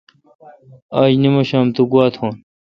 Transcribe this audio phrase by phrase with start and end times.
[1.01, 2.33] آج نمشام تو گوا تھون۔